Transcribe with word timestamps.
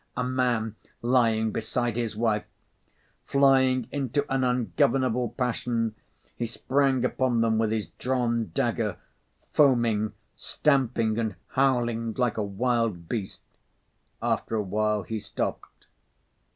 a 0.17 0.23
man 0.23 0.75
lying 1.03 1.51
beside 1.51 1.95
his 1.95 2.15
wife! 2.17 2.45
Flying 3.23 3.87
into 3.91 4.25
an 4.33 4.43
ungovernable 4.43 5.29
passion, 5.29 5.93
he 6.35 6.47
sprang 6.47 7.05
upon 7.05 7.41
them 7.41 7.59
with 7.59 7.69
his 7.71 7.85
drawn 7.99 8.49
dagger, 8.55 8.97
foaming, 9.53 10.13
stamping 10.35 11.19
and 11.19 11.35
howling 11.49 12.15
like 12.17 12.37
a 12.37 12.43
wild 12.43 13.07
beast. 13.07 13.41
After 14.23 14.55
a 14.55 14.63
while 14.63 15.03
he 15.03 15.19
stopped. 15.19 15.85